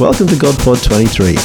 [0.00, 1.36] Welcome to GodPod 23.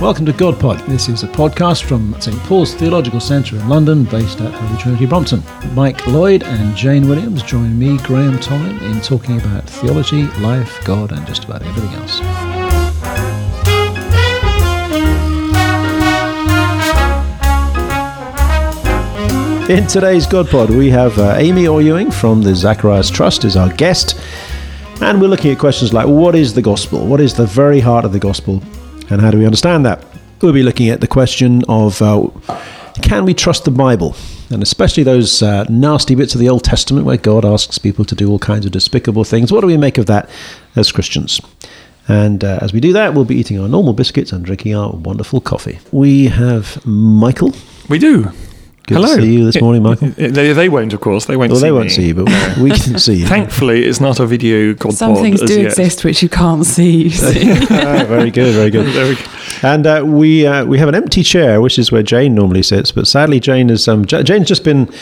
[0.00, 0.84] Welcome to GodPod.
[0.88, 5.06] This is a podcast from St Paul's Theological Centre in London, based at Holy Trinity
[5.06, 5.44] Brompton.
[5.74, 11.12] Mike Lloyd and Jane Williams join me, Graham Tomlin, in talking about theology, life, God,
[11.12, 12.49] and just about everything else.
[19.70, 24.20] In today's GodPod, we have uh, Amy Orr-Ewing from the Zacharias Trust as our guest,
[25.00, 27.06] and we're looking at questions like what is the gospel?
[27.06, 28.60] What is the very heart of the gospel,
[29.10, 30.04] and how do we understand that?
[30.42, 32.26] We'll be looking at the question of uh,
[33.00, 34.16] can we trust the Bible,
[34.50, 38.16] and especially those uh, nasty bits of the Old Testament where God asks people to
[38.16, 39.52] do all kinds of despicable things.
[39.52, 40.28] What do we make of that
[40.74, 41.40] as Christians?
[42.08, 44.90] And uh, as we do that, we'll be eating our normal biscuits and drinking our
[44.90, 45.78] wonderful coffee.
[45.92, 47.54] We have Michael.
[47.88, 48.32] We do.
[48.90, 49.14] Good Hello.
[49.14, 50.08] to see you this morning, Michael.
[50.16, 51.26] They, they won't, of course.
[51.26, 51.52] They won't.
[51.52, 51.90] Well, see they won't me.
[51.90, 53.26] see you, but we can see you.
[53.26, 55.66] Thankfully, it's not a video called Some pod things do yet.
[55.66, 57.04] exist which you can't see.
[57.04, 57.52] you see.
[57.70, 58.86] Ah, very good, very good.
[58.92, 59.22] There we go.
[59.62, 62.90] And uh, we uh, we have an empty chair, which is where Jane normally sits.
[62.90, 64.92] But sadly, Jane has um, J- Jane's just been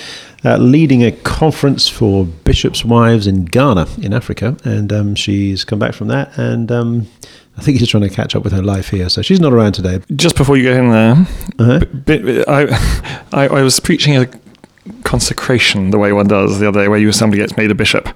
[0.45, 5.79] uh, leading a conference for bishops' wives in Ghana in Africa, and um, she's come
[5.79, 6.37] back from that.
[6.37, 7.07] And um,
[7.59, 9.73] I think he's trying to catch up with her life here, so she's not around
[9.73, 10.01] today.
[10.15, 11.13] Just before you get in there,
[11.59, 11.81] Uh-huh.
[11.81, 12.63] bit, bit- I,
[13.33, 14.29] I, I was preaching a
[15.05, 18.09] consecration the way one does the other day, where you somebody gets made a bishop.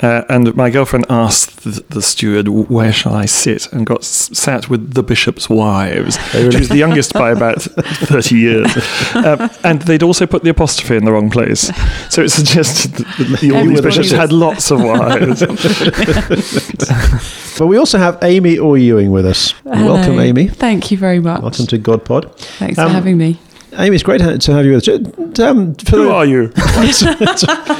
[0.00, 4.36] Uh, and my girlfriend asked the, the steward, "Where shall I sit?" and got s-
[4.36, 6.18] sat with the bishop's wives.
[6.32, 8.76] She was the youngest by about thirty years,
[9.14, 11.70] um, and they'd also put the apostrophe in the wrong place.
[12.10, 15.42] So it suggested that the, the, all these bishops had lots of wives.
[17.56, 19.54] But we also have Amy Orr-Ewing with us.
[19.64, 20.48] Welcome, Amy.
[20.48, 21.40] Thank you very much.
[21.40, 22.34] Welcome to GodPod.
[22.58, 23.38] Thanks Um, for having me.
[23.76, 25.40] Amy, it's great to to have you with us.
[25.40, 26.48] Um, for Who the- are you?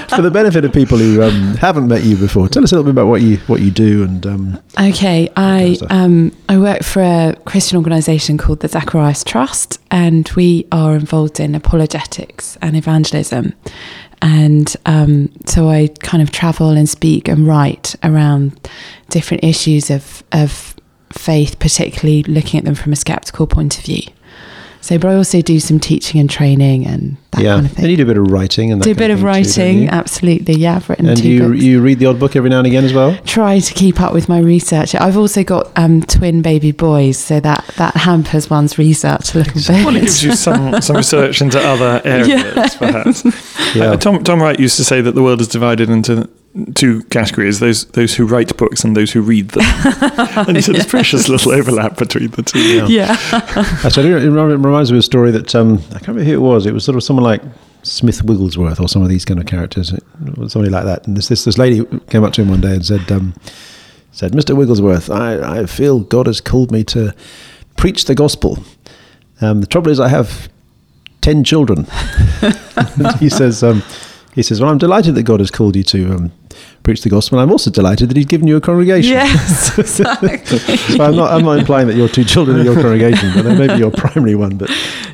[0.09, 2.85] for the benefit of people who um, haven't met you before, tell us a little
[2.93, 6.59] bit about what you what you do and um, Okay, kind I of um, I
[6.59, 12.57] work for a Christian organisation called the Zacharias Trust, and we are involved in apologetics
[12.63, 13.55] and evangelism.
[14.23, 18.69] And um, so I kind of travel and speak and write around
[19.11, 20.75] different issues of of
[21.13, 24.03] faith, particularly looking at them from a skeptical point of view.
[24.85, 27.85] So, but I also do some teaching and training and that yeah, kind of thing.
[27.85, 29.27] and you do a bit of writing and that do a bit of thing too,
[29.27, 29.89] writing, you?
[29.89, 30.57] absolutely.
[30.57, 31.63] Yeah, I've written and two you books.
[31.63, 33.17] you read the odd book every now and again as well.
[33.25, 34.95] try to keep up with my research.
[34.95, 39.55] I've also got um, twin baby boys, so that that hampers one's research a little
[39.55, 39.87] bit.
[39.87, 43.25] Well, it gives you some, some research into other areas, perhaps.
[43.75, 43.93] Yeah.
[43.93, 46.29] Uh, Tom, Tom Wright used to say that the world is divided into
[46.75, 49.65] two categories those those who write books and those who read them.
[50.47, 52.87] and he said there's precious little overlap between the two.
[52.87, 53.17] yeah,
[53.85, 56.35] Actually, it rem- it reminds me of a story that um, I can't remember who
[56.35, 56.67] it was.
[56.67, 57.43] It was sort of someone like
[57.83, 60.03] Smith Wigglesworth or some of these kind of characters, it
[60.39, 61.07] was somebody like that.
[61.07, 63.35] And this this, this lady came up to him one day and said, um,
[64.13, 64.57] "said Mr.
[64.57, 67.13] Wigglesworth, I, I feel God has called me to
[67.77, 68.63] preach the gospel.
[69.41, 70.49] Um, the trouble is, I have
[71.21, 71.87] ten children."
[72.43, 73.83] and he says, um,
[74.35, 76.31] "He says, well, I'm delighted that God has called you to."
[76.83, 77.39] Preach the gospel.
[77.39, 79.13] And I'm also delighted that He's given you a congregation.
[79.13, 80.39] yes, exactly.
[80.45, 83.55] So I'm not, I'm not implying that your two children are your congregation, but they
[83.67, 84.57] may be your primary one.
[84.57, 84.69] But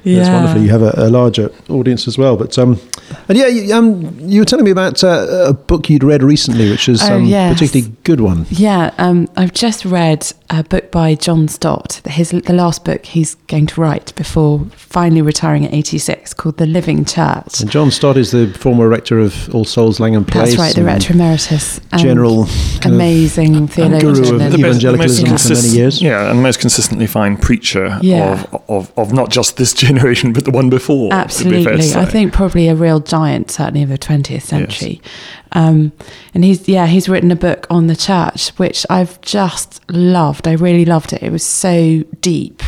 [0.04, 0.62] that's wonderful.
[0.62, 2.36] You have a, a larger audience as well.
[2.36, 2.80] But um,
[3.28, 6.70] and yeah, you, um, you were telling me about uh, a book you'd read recently,
[6.70, 7.54] which is Oh, um, yes.
[7.54, 8.46] particularly good one.
[8.50, 13.36] Yeah, um, I've just read a book by John Stott, his the last book he's
[13.46, 17.60] going to write before finally retiring at 86, called The Living Church.
[17.60, 20.48] And John Stott is the former rector of All Souls Langham Place.
[20.50, 21.29] That's right, the rector emeritus.
[21.30, 24.00] And General kind of amazing theologian.
[24.14, 26.02] guru of and- the evangelicalism for many years.
[26.02, 28.44] Yeah, and the most consistently fine preacher Yeah.
[28.52, 31.06] of, of, of not just this generation, but the one before.
[31.06, 35.00] it'd be Absolutely, I think probably a real giant, certainly of the twentieth century.
[35.52, 35.90] Um,
[36.32, 40.46] and he's yeah, he's written a book on the church, which I've just loved.
[40.46, 41.22] I really loved it.
[41.24, 42.62] It was so deep,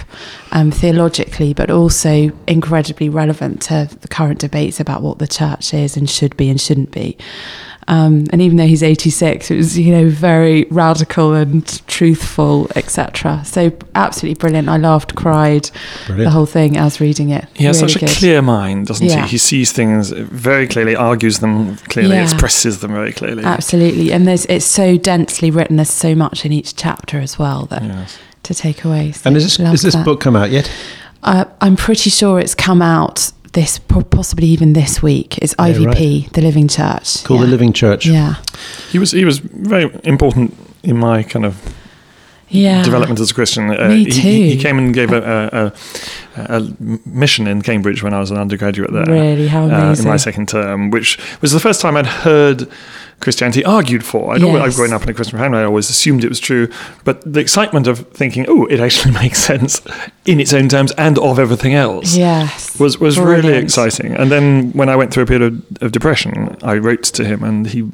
[0.51, 5.97] um, theologically, but also incredibly relevant to the current debates about what the church is
[5.97, 7.17] and should be and shouldn't be.
[7.89, 13.43] Um, and even though he's 86, it was you know very radical and truthful, etc.
[13.45, 14.69] So absolutely brilliant.
[14.69, 15.69] I laughed, cried,
[16.07, 16.27] Brilliant.
[16.27, 17.47] the whole thing as reading it.
[17.55, 18.17] He has Really such a good.
[18.17, 19.25] clear mind, doesn't Yeah.
[19.25, 19.33] he?
[19.33, 22.23] He sees things very clearly, argues them clearly, Yeah.
[22.23, 23.43] expresses them very clearly.
[23.45, 25.77] Absolutely, and there's it's so densely written.
[25.77, 28.17] There's so much in each chapter as well that Yes.
[28.45, 29.13] to take away.
[29.13, 30.71] So And is this, is this book come out yet?
[31.25, 35.39] Uh, I'm pretty sure it's come out this possibly even this week.
[35.39, 37.23] It's Yeah, IVP, the Living Church.
[37.25, 37.47] Called yeah.
[37.47, 38.07] The Living Church.
[38.07, 38.35] Yeah,
[38.91, 41.55] He was he was very important in my kind of
[42.49, 42.83] yeah.
[42.83, 43.71] development as a Christian.
[43.71, 45.73] Uh, Me he- He, he came and gave a
[46.37, 46.61] a
[47.05, 49.05] mission in Cambridge when I was an undergraduate there.
[49.07, 49.49] Really?
[49.49, 52.67] How uh, in my second term, which was the first time I'd heard
[53.23, 54.35] Christianity argued for.
[54.35, 54.67] I'd, always, Yes.
[54.73, 55.59] I've grown up in a Christian family.
[55.61, 56.69] I always assumed it was true,
[57.05, 59.81] but the excitement of thinking, "Oh, it actually makes sense
[60.27, 62.79] in its own terms and of everything else," Yes.
[62.79, 64.13] was was really exciting.
[64.15, 67.43] And then when I went through a period of, of depression, I wrote to him,
[67.45, 67.89] and he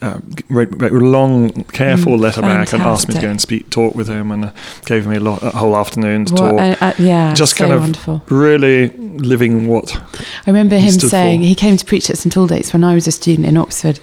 [0.00, 3.40] uh, wrote, wrote a long, careful Mm, letter back and asked me to go and
[3.40, 4.50] speak, talk with him, and uh,
[4.86, 6.58] gave me a, lot, a whole afternoon to What talk.
[6.60, 8.22] a- uh, yeah, Just so kind of wonderful.
[8.28, 8.88] really
[9.18, 11.46] living what I remember him saying for.
[11.46, 14.00] he came to preach at St Aldate's when I was a student in Oxford.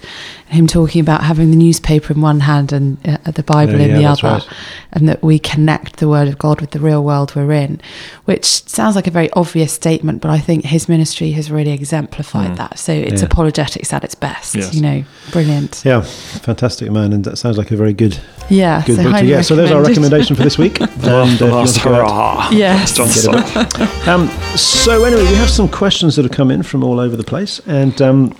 [0.60, 3.90] Him talking about having the newspaper in one hand and uh, the Bible Yeah, in
[3.92, 4.48] yeah, the other, right.
[4.92, 7.80] and that we connect the Word of God with the real world we're in.
[8.26, 12.50] Which sounds like a very obvious statement, but I think his ministry has really exemplified
[12.50, 12.56] Mm.
[12.58, 12.78] that.
[12.78, 13.26] So it's Yeah.
[13.28, 14.54] apologetics at its best.
[14.54, 14.74] Yes.
[14.74, 15.80] You know, brilliant.
[15.82, 18.18] Yeah, fantastic man, and that sounds like a very good
[18.50, 19.42] Yeah, good so book to highly.
[19.42, 20.78] So there's our recommendation for this week.
[20.80, 22.50] And, uh, if the you want last to go out- hurrah.
[22.50, 22.92] Yes.
[22.96, 26.84] John Get it Um, so anyway, we have some questions that have come in from
[26.84, 28.34] all over the place, and um,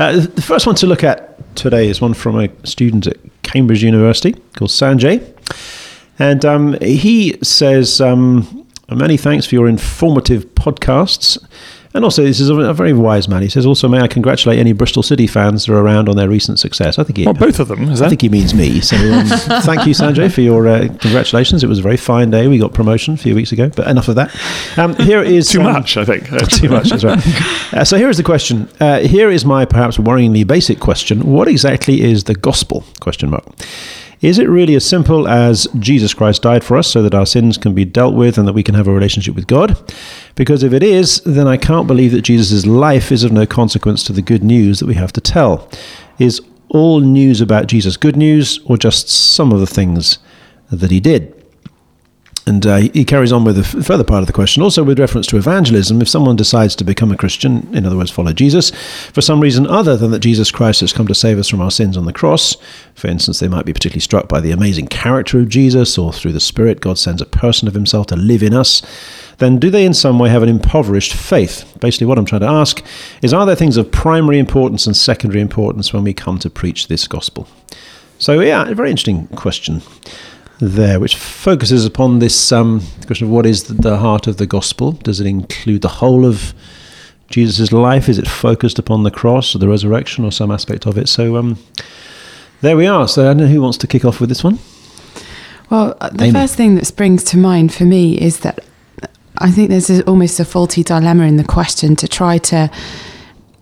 [0.00, 3.84] uh, the first one to look at today is one from a student at Cambridge
[3.84, 5.20] University called Sanjay,
[6.18, 11.36] and um, he says, um, "Many thanks for your informative podcasts."
[11.92, 13.42] And also, this is a, very wise man.
[13.42, 16.28] He says, "Also, may I congratulate any Bristol City fans that are around on their
[16.28, 18.80] recent success." I think he, Well, both of them, is I think he means me.
[18.80, 19.26] So um,
[19.62, 21.64] thank you, Sanjay, for your uh, congratulations.
[21.64, 22.46] It was a very fine day.
[22.46, 24.30] We got promotion a few weeks ago, but enough of that.
[24.78, 26.28] Um, here is Too um, much, I think.
[26.50, 27.74] Too much, that's right.
[27.74, 28.68] Uh, so here is the question.
[28.78, 31.26] Uh, here is my perhaps worryingly basic question.
[31.26, 32.84] What exactly is the gospel?
[33.00, 33.44] Question mark.
[34.20, 37.56] Is it really as simple as Jesus Christ died for us so that our sins
[37.56, 39.78] can be dealt with and that we can have a relationship with God?
[40.34, 44.04] Because if it is, then I can't believe that Jesus' life is of no consequence
[44.04, 45.70] to the good news that we have to tell.
[46.18, 50.18] Is all news about Jesus good news or just some of the things
[50.70, 51.39] that he did?
[52.46, 55.26] And uh, he carries on with the further part of the question, also with reference
[55.28, 56.00] to evangelism.
[56.00, 58.70] If someone decides to become a Christian, in other words, follow Jesus,
[59.12, 61.70] for some reason other than that Jesus Christ has come to save us from our
[61.70, 62.56] sins on the cross,
[62.94, 66.32] for instance, they might be particularly struck by the amazing character of Jesus, or through
[66.32, 68.82] the Spirit, God sends a person of himself to live in us,
[69.38, 71.64] then do they in some way have an impoverished faith?
[71.80, 72.84] Basically, what I'm trying to ask
[73.22, 76.88] is are there things of primary importance and secondary importance when we come to preach
[76.88, 77.48] this gospel?
[78.18, 79.80] So, yeah, a very interesting question
[80.60, 84.92] there, which focuses upon this um, question of what is the, heart of the gospel.
[84.92, 86.54] Does it include the whole of
[87.28, 88.08] Jesus' life?
[88.08, 91.08] Is it focused upon the cross or the resurrection or some aspect of it?
[91.08, 91.58] So um,
[92.60, 93.08] there we are.
[93.08, 94.58] So I don't know who wants to kick off with this one.
[95.70, 96.32] Well, uh, the Amy.
[96.32, 98.64] first thing that springs to mind for me is that
[99.38, 102.70] I think there's a, almost a faulty dilemma in the question to try to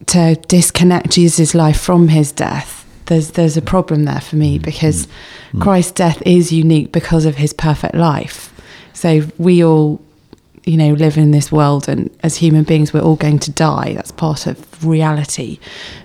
[0.06, 2.77] to disconnect Jesus' life from his death.
[3.08, 4.64] There's there's a problem there for me mm-hmm.
[4.64, 5.62] because mm-hmm.
[5.62, 8.54] Christ's death is unique because of his perfect life.
[8.92, 10.00] So we all
[10.64, 13.94] you know live in this world and as human beings we're all going to die.
[13.94, 15.58] That's part of reality.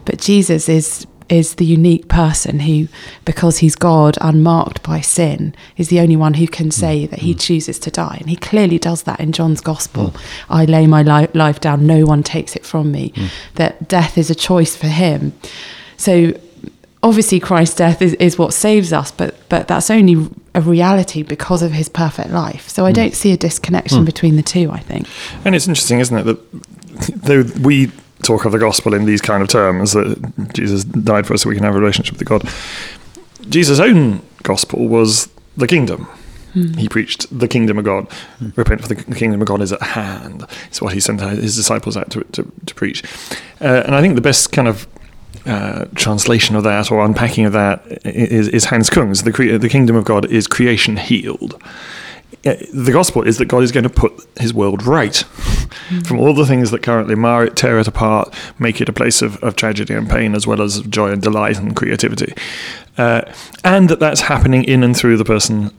[0.06, 2.88] But jesus is is the unique person who
[3.26, 6.80] because he's god unmarked by sin is the only one who can mm-hmm.
[6.80, 8.18] say that he chooses to die.
[8.20, 10.12] And he clearly does that in john's gospel.
[10.12, 10.22] Mm.
[10.50, 11.86] I lay my li- life down.
[11.86, 13.10] No one takes it from me.
[13.12, 13.30] Mm.
[13.56, 15.34] That death is a choice for him.
[15.98, 16.34] So
[17.04, 21.62] obviously Christ's death is, is what saves us, but but that's only a reality because
[21.62, 22.70] of his perfect life.
[22.70, 22.96] So I hmm.
[22.96, 24.06] don't see a disconnection hmm.
[24.06, 24.72] between the two.
[24.72, 25.08] I think.
[25.46, 27.92] And it's interesting, isn't it, that though we
[28.24, 31.50] talk of the gospel in these kind of terms, that Jesus died for us so
[31.50, 32.50] we can have a relationship with God,
[33.50, 36.06] Jesus' own gospel was the kingdom.
[36.54, 36.74] Hmm.
[36.74, 38.08] He preached the kingdom of God.
[38.56, 40.46] Repent, for the the kingdom of God is at hand.
[40.68, 43.04] It's what he sent his disciples out to, to, to preach.
[43.60, 44.88] Uh, and I think the best kind of
[45.46, 49.24] uh, translation of that or unpacking of that is, is, Hans Kung's.
[49.24, 51.62] The, cre- the kingdom of God is creation healed.
[52.46, 55.16] Uh, The gospel is that God is going to put his world right
[56.06, 59.22] from all the things that currently mar it, tear it apart, make it a place
[59.22, 62.34] of, of tragedy and pain, as well as of joy and delight and creativity.
[62.98, 63.22] Uh,
[63.64, 65.72] and that that's happening in and through the person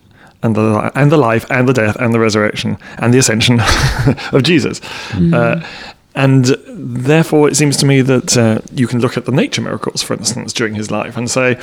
[0.43, 3.61] and the, and the life and the death and the resurrection and the ascension
[4.33, 4.81] of Jesus.
[5.15, 5.65] Uh,
[6.15, 10.03] and therefore, it seems to me that uh, you can look at the nature miracles,
[10.03, 11.61] for instance, during his life and say,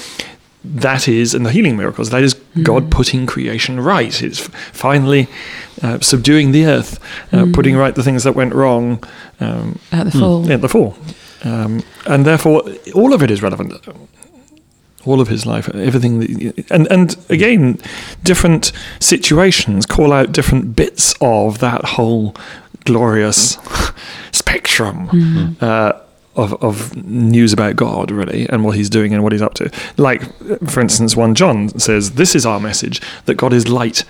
[0.63, 4.21] that is, and the healing miracles, that is God putting creation right.
[4.21, 4.39] It's
[4.71, 5.27] finally
[5.81, 6.99] uh, subduing the earth,
[7.33, 9.03] uh, putting right the things that went wrong
[9.39, 10.51] um, At the fall.
[10.51, 10.95] at the fall.
[11.43, 12.61] Um, and therefore,
[12.93, 13.73] all of it is relevant.
[15.03, 17.79] All of his life, everything, that, and and again,
[18.21, 22.35] different situations call out different bits of that whole
[22.85, 23.57] glorious
[24.41, 24.97] spectrum
[25.61, 25.91] uh,
[26.35, 29.65] of of news about God, really, and what He's doing and what He's up to.
[29.97, 30.21] Like,
[30.73, 34.03] for instance, one John says, "This is our message: that God is light."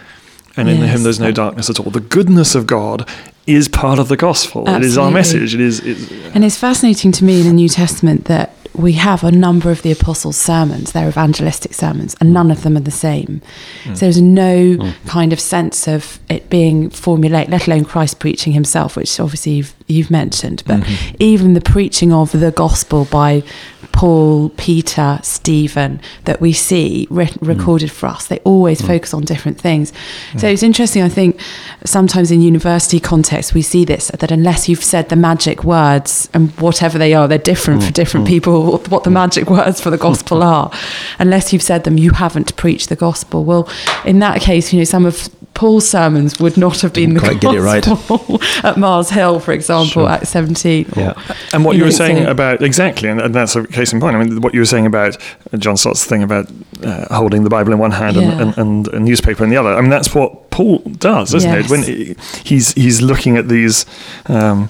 [0.57, 0.95] and in Yes.
[0.95, 1.91] him there's no darkness at all.
[1.91, 3.07] The goodness of God
[3.47, 4.67] is part of the gospel.
[4.67, 5.53] It is our message.
[5.55, 5.79] It is.
[5.79, 5.97] It,
[6.35, 9.81] And it's fascinating to me in the New Testament that we have a number of
[9.81, 13.41] the apostles' sermons, they're evangelistic sermons, and none of them are the same.
[13.83, 13.95] Hmm.
[13.95, 15.07] So there's no hmm.
[15.07, 19.73] kind of sense of it being formulaic, let alone Christ preaching himself, which obviously you've,
[19.87, 20.63] you've mentioned.
[20.65, 21.15] But mm-hmm.
[21.19, 23.43] even the preaching of the gospel by
[23.91, 27.45] Paul, Peter, Stephen that we see writ- hmm.
[27.45, 28.87] recorded for us, they always hmm.
[28.87, 29.91] focus on different things.
[30.31, 30.39] Hmm.
[30.39, 31.39] So it's interesting, I think,
[31.85, 36.51] sometimes in university context, we see this that unless you've said the magic words and
[36.59, 39.97] whatever they are, they're different for different people, what- what the magic words for the
[39.97, 40.71] gospel are.
[41.19, 43.43] Unless you've said them, you haven't preached the gospel.
[43.43, 43.69] Well,
[44.05, 47.39] in that case, you know, some of Paul's sermons would not have been the quite
[47.41, 47.83] get it right.
[47.83, 50.09] gospel at Mars Hill, for example, Sure.
[50.09, 50.85] at 17.
[50.95, 51.13] or- Yeah.
[51.53, 53.99] And what you, You were saying so- about exactly, and, and that's a case in
[53.99, 54.15] point.
[54.15, 55.17] I mean, what you were saying about
[55.53, 56.49] uh, John Stott's thing about
[56.83, 58.31] uh, holding the Bible in one hand Yeah.
[58.31, 59.73] and, and, and a newspaper in the other.
[59.75, 61.65] I mean, that's what Paul does, isn't Yes.
[61.65, 61.69] it?
[61.71, 63.85] When he, he's he's looking at these.
[64.27, 64.69] Um,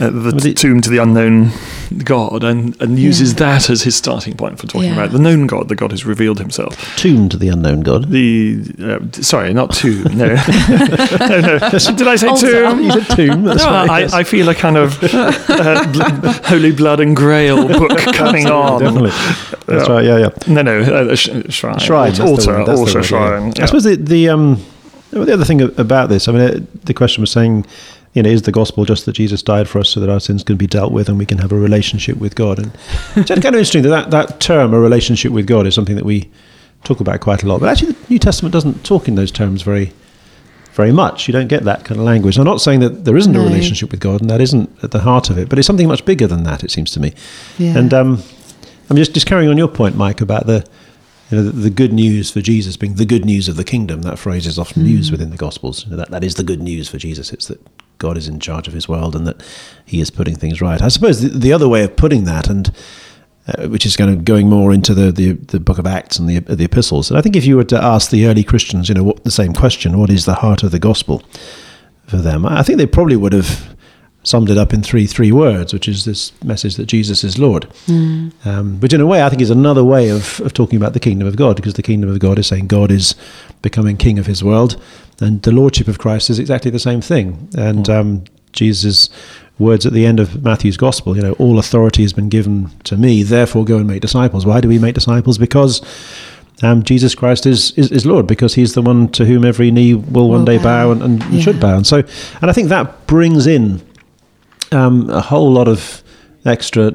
[0.00, 1.50] uh, the, Well, the- tomb to the unknown
[2.04, 3.38] God, and, and uses Yeah.
[3.38, 4.94] that as his starting point for talking Yeah.
[4.96, 6.76] about the known God, the God who's revealed himself.
[6.96, 8.10] Tomb to the unknown God.
[8.10, 10.04] The uh, sorry, not tomb.
[10.16, 11.58] No, no, no.
[11.58, 12.50] Did I say Altar.
[12.64, 12.82] tomb?
[12.82, 13.44] You said tomb.
[13.44, 14.18] That's No, right, I.
[14.20, 18.80] I feel a kind of uh, bl- Holy Blood and Grail book coming on.
[18.82, 19.10] Definitely.
[19.66, 20.04] That's right.
[20.04, 20.28] Yeah, yeah.
[20.46, 21.78] No, no, uh, sh- shrine.
[21.78, 22.06] Shrine.
[22.12, 23.62] that's the altar, the altar word, yeah.
[23.64, 24.62] I suppose the the um
[25.10, 27.64] the other thing about this, I mean, uh, the question was saying,
[28.14, 30.42] you know, is the gospel just that Jesus died for us so that our sins
[30.42, 32.58] can be dealt with and we can have a relationship with God?
[32.58, 32.72] And
[33.16, 36.04] it's kind of interesting that, that that term, a relationship with God, is something that
[36.04, 36.30] we
[36.84, 37.60] talk about quite a lot.
[37.60, 39.92] But actually, the New Testament doesn't talk in those terms very
[40.78, 41.26] very much.
[41.26, 42.38] You don't get that kind of language.
[42.38, 45.00] I'm not saying that there isn't a relationship with God, and that isn't at the
[45.00, 46.62] heart of it, but it's something much bigger than that.
[46.62, 47.14] It seems to me.
[47.58, 47.76] Yeah.
[47.76, 48.22] And um,
[48.88, 50.64] I'm just just carrying on your point, Mike, about the
[51.30, 54.02] you know the, the good news for Jesus being the good news of the kingdom.
[54.02, 55.84] That phrase is often used within the Gospels.
[55.84, 57.32] You know, that that is the good news for Jesus.
[57.32, 57.60] It's that
[57.98, 59.42] God is in charge of His world and that
[59.84, 60.80] He is putting things right.
[60.80, 62.72] I suppose the, the other way of putting that and
[63.48, 66.28] uh, which is kind of going more into the, the, the book of Acts and
[66.28, 67.10] the, the epistles.
[67.10, 69.30] And I think if you were to ask the early Christians, you know, what, the
[69.30, 71.22] same question, what is the heart of the gospel
[72.06, 72.44] for them?
[72.44, 73.74] I think they probably would have
[74.22, 77.66] summed it up in three three words, which is this message that Jesus is Lord.
[78.44, 81.00] Um, which, in a way, I think is another way of, of talking about the
[81.00, 83.14] kingdom of God, because the kingdom of God is saying God is
[83.62, 84.80] becoming king of his world,
[85.20, 87.48] and the lordship of Christ is exactly the same thing.
[87.56, 89.10] And um, Jesus'
[89.58, 92.96] words at the end of Matthew's gospel, you know, all authority has been given to
[92.96, 94.46] me, therefore go and make disciples.
[94.46, 95.36] Why do we make disciples?
[95.38, 95.82] Because
[96.62, 99.94] um, Jesus Christ is, is, is Lord, because he's the one to whom every knee
[99.94, 100.64] will one day bow.
[100.64, 101.40] bow and, and Yeah.
[101.40, 101.76] should bow.
[101.76, 101.98] And so,
[102.40, 103.80] and I think that brings in
[104.72, 106.02] um, a whole lot of
[106.44, 106.92] extra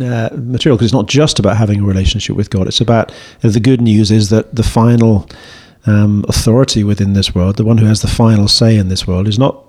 [0.00, 2.66] uh, material because it's not just about having a relationship with God.
[2.66, 5.28] It's about uh, the good news is that the final
[5.86, 9.28] um, authority within this world, the one who has the final say in this world,
[9.28, 9.62] is not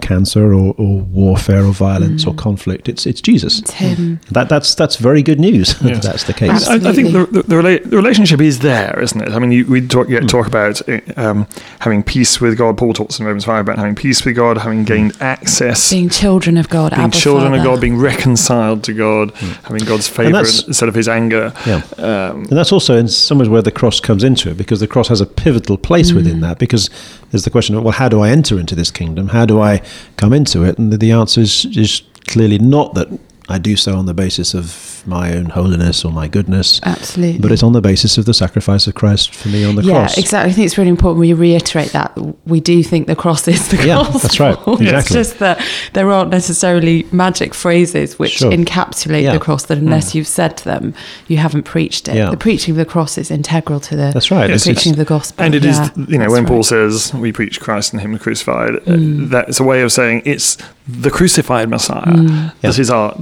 [0.00, 2.88] cancer or, or warfare or violence or conflict.
[2.88, 3.58] It's it's Jesus.
[3.60, 4.20] It's him.
[4.30, 5.70] That that's that's very good news.
[5.82, 6.02] if Yes.
[6.04, 6.66] that's the case.
[6.68, 9.28] I, I think the, the, the, rela- the relationship is there, isn't it?
[9.32, 11.46] I mean, you, we talk, yet talk about uh, um,
[11.80, 12.78] having peace with God.
[12.78, 16.56] Paul talks in Romans 5 about having peace with God, having gained access, Being children
[16.56, 19.30] of God, being Abba children of God, being reconciled to God,
[19.64, 20.68] having God's favour Hmm.
[20.68, 21.52] instead of his anger.
[21.66, 21.82] Yeah.
[21.98, 24.86] Um, And that's also in some ways where the cross comes into it, because the
[24.88, 26.58] cross has a pivotal place within that.
[26.58, 26.88] Because
[27.32, 29.28] there's the question of, well, how do I enter into this kingdom?
[29.28, 29.82] How do I
[30.16, 30.78] come into it?
[30.78, 33.08] And the, the answer is, is clearly not that
[33.48, 37.38] I do so on the basis of my own holiness or my goodness, Absolutely.
[37.40, 39.92] but it's on the basis of the sacrifice of Christ for me on the yeah,
[40.00, 40.16] cross.
[40.16, 40.50] Yeah, exactly.
[40.50, 42.16] I think it's really important we reiterate that
[42.46, 44.18] we do think the cross is the Yeah, gospel.
[44.20, 44.58] that's right.
[44.66, 45.14] It's Exactly.
[45.14, 48.50] just that there aren't necessarily magic phrases which Sure.
[48.52, 49.32] encapsulate Yeah.
[49.32, 50.94] the cross that unless you've said them,
[51.28, 52.16] you haven't preached it.
[52.16, 52.30] Yeah.
[52.30, 54.46] The preaching of the cross is integral to the That's right.
[54.48, 55.44] the It's- preaching it's- of the gospel.
[55.44, 58.16] And it is, Yeah, you know, that's when Paul says we preach Christ and Him
[58.18, 59.30] crucified, uh, Mm.
[59.30, 60.56] that's a way of saying it's
[60.88, 62.02] the crucified Messiah.
[62.06, 62.52] Mm.
[62.60, 63.12] This is our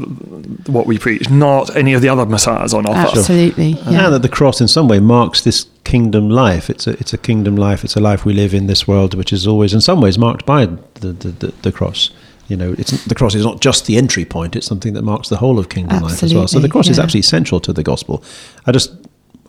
[0.66, 3.18] what we preach, not any of the other messiahs on offer.
[3.18, 3.72] Absolutely.
[3.84, 4.02] And Yeah.
[4.02, 6.68] now that the cross, in some way, marks this kingdom life.
[6.70, 7.84] It's a it's a kingdom life.
[7.84, 10.44] It's a life we live in this world, which is always, in some ways, marked
[10.46, 12.10] by the the, the, the cross.
[12.48, 15.28] You know, it's the cross is not just the entry point; it's something that marks
[15.28, 16.48] the whole of kingdom life as well.
[16.48, 18.24] So the Absolutely, cross is absolutely central to the gospel.
[18.66, 18.90] I just,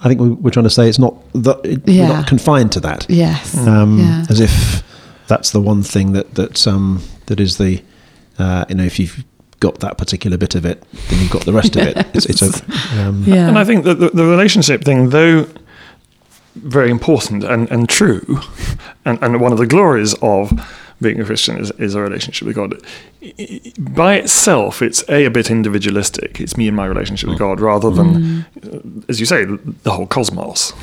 [0.01, 2.08] I think we, we're trying to say it's not the, it, we're Yeah.
[2.10, 3.08] not confined to that.
[3.10, 3.56] Yes.
[3.68, 4.25] Um, Yeah.
[4.30, 4.84] As if
[5.28, 7.82] that's the one thing that that um that is the,
[8.38, 9.24] uh, you know, if you've
[9.62, 11.96] got that particular bit of it, then you've got the rest of it.
[12.13, 13.48] It's, it's a um, Yeah.
[13.48, 15.48] And I think that the, the relationship thing, though
[16.56, 18.39] very important and, and true,
[19.06, 20.51] and, and one of the glories of
[21.01, 22.74] being a Christian is, is a relationship with God.
[23.24, 26.39] I- I- By itself, it's a a bit individualistic.
[26.41, 30.06] It's me and my relationship with God, rather than, uh, as you say, the whole
[30.08, 30.74] cosmos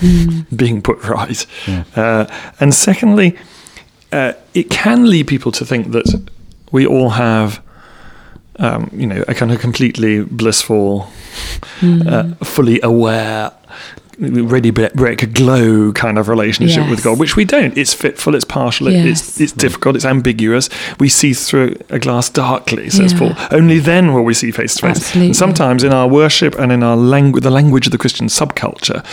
[0.56, 1.46] being put right.
[1.94, 2.24] Uh,
[2.60, 3.36] and secondly,
[4.10, 6.06] uh, it can lead people to think that
[6.72, 7.60] we all have,
[8.58, 11.08] um, you know, a kind of completely blissful,
[11.82, 13.52] uh, fully aware,
[14.20, 16.90] Ready Brek glow kind of relationship Yes.
[16.90, 17.76] with God, which we don't.
[17.78, 19.06] It's fitful, it's partial, Yes.
[19.06, 20.68] it's it's difficult, it's ambiguous.
[20.98, 23.18] We see through a glass darkly, says Yeah.
[23.18, 23.36] Paul.
[23.52, 25.14] Only then will we see face to face.
[25.14, 29.04] And sometimes in our worship and in our language, the language of the Christian subculture,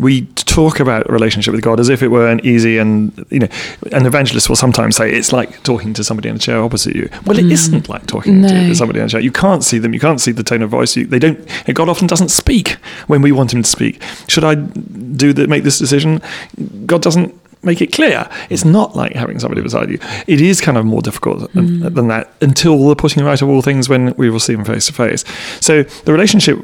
[0.00, 3.40] we talk about a relationship with God as if it were an easy and you
[3.40, 3.48] know.
[3.92, 7.10] An evangelist will sometimes say it's like talking to somebody in a chair opposite you.
[7.26, 7.72] Well, it mm.
[7.72, 8.48] not like talking No.
[8.48, 9.20] to somebody in a chair.
[9.20, 9.92] You can't see them.
[9.92, 10.96] You can't see the tone of voice.
[10.96, 11.38] You, they don't.
[11.74, 12.76] God often doesn't speak
[13.08, 14.02] when we want Him to speak.
[14.26, 16.20] Should I do the, make this decision?
[16.86, 18.28] God doesn't make it clear.
[18.50, 19.98] It's not like having somebody beside you.
[20.26, 23.62] It is kind of more difficult than, than that until the putting right of all
[23.62, 25.24] things when we will see them face to face.
[25.60, 26.58] So the relationship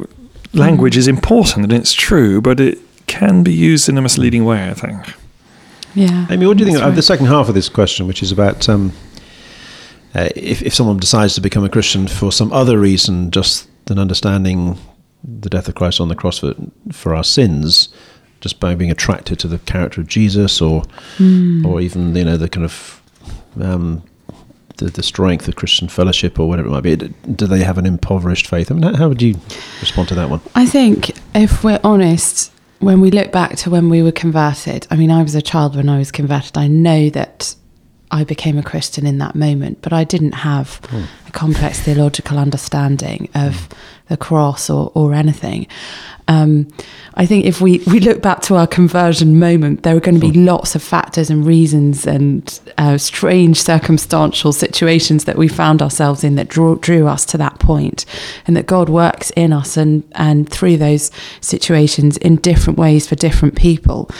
[0.52, 4.68] language is important and it's true, but it can be used in a misleading way,
[4.68, 5.14] I think.
[5.94, 6.26] Yeah.
[6.30, 8.30] Amy, what do you think that's of the second half of this question, which is
[8.30, 8.92] about um,
[10.14, 13.98] uh, if, if someone decides to become a Christian for some other reason, just than
[13.98, 14.78] understanding
[15.22, 16.54] the death of Christ on the cross for,
[16.92, 17.88] for our sins,
[18.40, 20.82] just by being attracted to the character of Jesus, or
[21.18, 21.64] Hmm.
[21.66, 23.02] or even you know the kind of
[23.60, 24.02] um,
[24.78, 26.96] the, the strength of Christian fellowship, or whatever it might be.
[26.96, 28.70] Do they have an impoverished faith?
[28.70, 29.34] I mean, how would you
[29.80, 30.40] respond to that one?
[30.54, 34.96] I think if we're honest, when we look back to when we were converted, I
[34.96, 36.56] mean, I was a child when I was converted.
[36.56, 37.54] I know that
[38.10, 40.80] I became a Christian in that moment, but I didn't have
[41.26, 43.68] a complex theological understanding of
[44.08, 45.68] the cross or, or anything.
[46.26, 46.68] Um,
[47.14, 50.20] I think if we, we look back to our conversion moment, there are going to
[50.20, 56.24] be lots of factors and reasons and uh, strange circumstantial situations that we found ourselves
[56.24, 58.04] in that drew, drew us to that point,
[58.46, 63.14] and that God works in us and, and through those situations in different ways for
[63.14, 64.10] different people.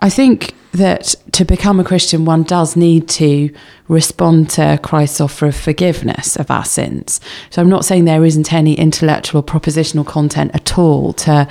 [0.00, 3.50] I think that to become a Christian, one does need to
[3.88, 7.20] respond to Christ's offer of forgiveness of our sins.
[7.50, 11.48] So I'm not saying there isn't any intellectual propositional content at all to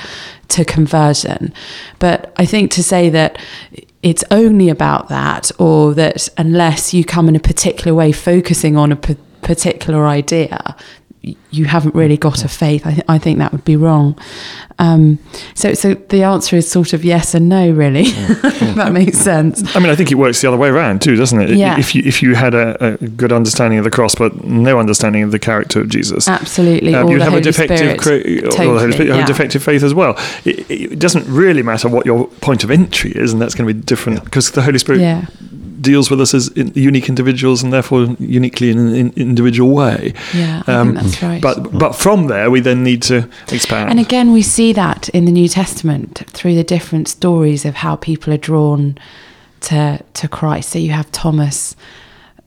[0.49, 1.53] to conversion,
[1.99, 3.37] but I think to say that
[4.03, 8.91] it's only about that, or that unless you come in a particular way, focusing on
[8.91, 10.75] a p- particular idea,
[11.51, 12.85] you haven't really got a faith.
[12.85, 14.17] I, th- I think that would be wrong.
[14.79, 15.17] Um,
[15.55, 18.01] so, so the answer is sort of yes and no, really.
[18.07, 19.75] if that makes sense.
[19.75, 21.49] I mean, I think it works the other way around too, doesn't it?
[21.51, 21.79] Yeah.
[21.79, 25.23] If you if you had a, a good understanding of the cross but no understanding
[25.23, 26.93] of the character of Jesus, Absolutely.
[26.93, 27.99] um, you'd have Holy a defective, Spirit.
[28.01, 29.23] cre- or the Holy Totally, Spirit, yeah.
[29.23, 30.15] a defective faith as well.
[30.45, 33.73] It, it doesn't really matter what your point of entry is, and that's going to
[33.73, 35.25] be different because the Holy Spirit Yeah.
[35.81, 40.13] Deals with us as in, unique individuals and therefore uniquely in an in, individual way.
[40.33, 41.41] Yeah, Um, that's right.
[41.41, 43.89] But but from there, we then need to expand.
[43.89, 47.95] And again, we see that in the New Testament through the different stories of how
[47.95, 48.97] people are drawn
[49.61, 50.69] to to Christ.
[50.69, 51.75] So you have Thomas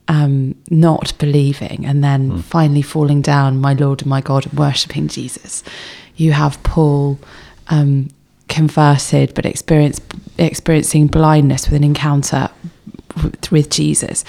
[0.09, 5.09] um, not believing and then finally falling down, my Lord and my God, and worshipping
[5.09, 5.63] Jesus.
[6.17, 7.19] You have Paul
[7.69, 8.09] um,
[8.49, 12.49] converted but experiencing blindness with an encounter
[13.23, 14.25] with, with Jesus.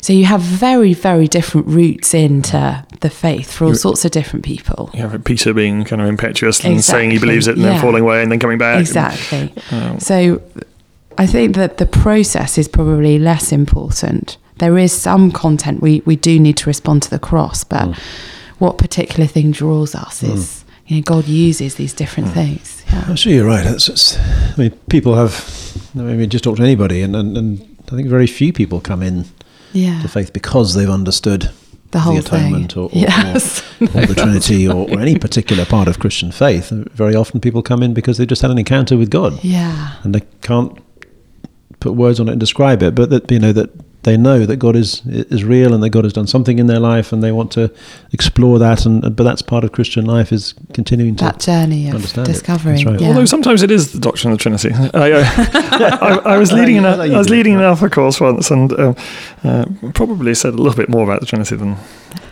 [0.00, 4.10] So you have very, very different routes into the faith for all You're- sorts of
[4.10, 4.90] different people.
[4.94, 8.02] you have Peter being kind of impetuous and saying he believes it and then falling
[8.02, 8.80] away and then coming back.
[8.80, 9.52] Exactly.
[9.70, 10.40] Um, So
[11.18, 14.36] I think that the process is probably less important.
[14.58, 17.94] There is some content we, we do need to respond to the cross, but
[18.58, 22.82] what particular thing draws us is you know God uses these different things.
[22.90, 23.04] Yeah.
[23.08, 23.64] I'm sure you're right.
[23.64, 25.34] That's, that's, I mean, people have.
[25.94, 29.02] I mean, just talk to anybody, and, and, and I think very few people come
[29.02, 29.24] in
[29.72, 30.00] Yeah.
[30.02, 31.50] to faith because they've understood
[31.92, 32.82] The whole atonement thing.
[32.82, 33.62] or, or, yes.
[33.80, 36.70] or, or the Trinity or, or any particular part of Christian faith.
[36.70, 39.92] Very often, people come in because they've just had an encounter with God, yeah.
[40.02, 40.76] and they can't
[41.80, 43.70] put words on it and describe it, but that you know that
[44.06, 46.78] they know that God is is real and that God has done something in their
[46.78, 47.72] life, and they want to
[48.12, 48.86] explore that.
[48.86, 52.76] And but that's part of Christian life is continuing to That journey of understand discovering.
[52.76, 53.00] That's right.
[53.00, 53.08] Yeah.
[53.08, 54.70] Although sometimes it is the doctrine of the Trinity.
[54.94, 55.24] I, uh,
[56.00, 58.96] I, I was leading an I I was leading an Alpha course once, and um,
[59.42, 61.76] uh, probably said a little bit more about the Trinity than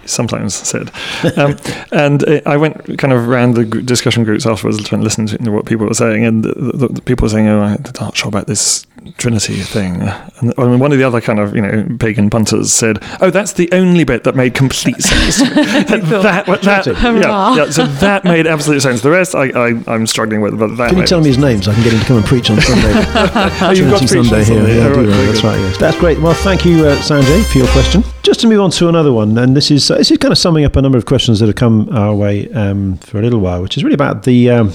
[0.06, 0.92] sometimes said.
[1.37, 1.56] Um,
[1.92, 5.50] and uh, I went kind of around the discussion groups afterwards, trying to listen to
[5.50, 8.28] what people were saying, and the, the, the people were saying, "Oh, I'm not sure
[8.28, 8.87] about this
[9.18, 10.02] Trinity thing."
[10.40, 13.68] And one of the other kind of you know pagan punters said, "Oh, that's the
[13.72, 18.80] only bit that made complete sense." that, that, that yeah, yeah, so that made absolute
[18.80, 19.02] sense.
[19.02, 21.62] The rest, I, I I'm struggling with, but that Can you tell me his name
[21.62, 22.92] so I can get him to come and preach on Sunday?
[22.94, 24.66] Oh, you've got Sunday here.
[24.66, 25.58] Yeah, right, that's right.
[25.58, 26.18] Yes, that's great.
[26.20, 28.02] Well, thank you, uh, Sanjay, for your question.
[28.22, 30.38] Just to move on to another one, and this is uh, this is kind of
[30.38, 33.40] summing up a number of questions that have come our way um, for a little
[33.40, 34.72] while, which is really about the um,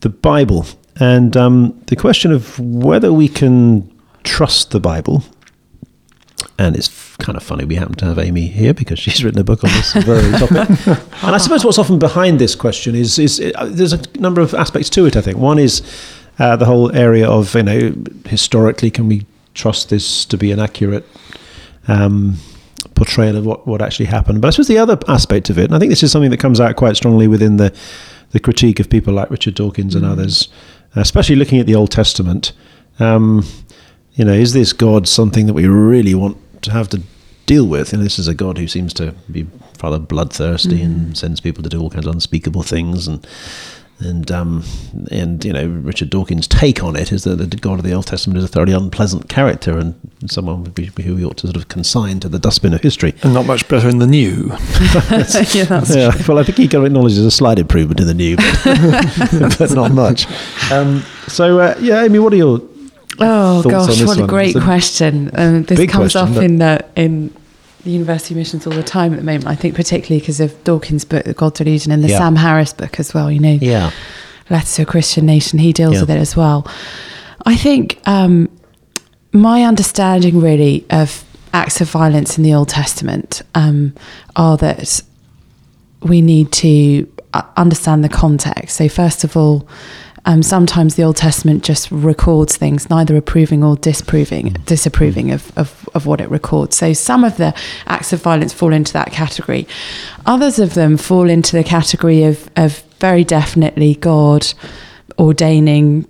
[0.00, 0.66] the Bible
[1.00, 3.90] and um, the question of whether we can
[4.22, 5.24] trust the Bible
[6.60, 9.40] and it's f- kind of funny we happen to have Amy here because she's written
[9.40, 10.86] a book on this very topic.
[11.24, 14.54] and I suppose what's often behind this question is is uh, there's a number of
[14.54, 15.16] aspects to it.
[15.16, 15.82] I think one is
[16.38, 17.94] uh, the whole area of you know
[18.26, 21.06] historically can we trust this to be an accurate
[21.88, 22.36] um,
[22.94, 24.40] portrayal of what, what actually happened.
[24.40, 26.40] But I suppose the other aspect of it, and I think this is something that
[26.40, 27.74] comes out quite strongly within the
[28.32, 30.48] the critique of people like Richard Dawkins and others,
[30.94, 32.52] especially looking at the Old Testament.
[32.98, 33.44] Um,
[34.12, 37.02] you know, is this God something that we really want to have to
[37.46, 37.92] deal with?
[37.92, 39.46] And this is a God who seems to be
[39.82, 43.26] rather bloodthirsty and sends people to do all kinds of unspeakable things and
[44.00, 44.64] and um,
[45.10, 48.06] and you know Richard Dawkins' take on it is that the God of the Old
[48.06, 49.94] Testament is a thoroughly unpleasant character and
[50.26, 53.14] someone who we ought to sort of consign to the dustbin of history.
[53.22, 54.48] And not much better in the new.
[54.50, 58.14] yeah, that's Yeah, well, I think he kind of acknowledges a slight improvement in the
[58.14, 60.26] new, but, but not much.
[60.70, 62.60] Um, so, uh, yeah, Amy, what are your
[63.22, 64.28] Oh gosh, what a one?
[64.28, 65.30] great a question!
[65.34, 67.34] Um, this big comes question, up in the in
[67.84, 69.46] the university missions all the time at the moment.
[69.46, 72.18] I think particularly because of Dawkins' book, The God's Delusion, and the Yeah.
[72.18, 73.30] Sam Harris book as well.
[73.30, 73.90] You know, yeah
[74.50, 75.58] Letter to a Christian Nation.
[75.60, 76.00] He deals Yeah.
[76.00, 76.66] with it as well.
[77.46, 78.48] I think um,
[79.32, 83.94] my understanding really of acts of violence in the Old Testament um,
[84.36, 85.00] are that
[86.02, 88.76] we need to uh, understand the context.
[88.76, 89.68] So, first of all,
[90.24, 95.88] um, sometimes the Old Testament just records things, neither approving or disproving, disapproving of, of,
[95.94, 96.76] of what it records.
[96.76, 97.54] So, some of the
[97.86, 99.66] acts of violence fall into that category.
[100.26, 104.46] Others of them fall into the category of, of very definitely God
[105.18, 106.06] ordaining